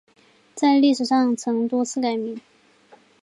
[0.55, 2.41] 在历史上曾多次改名。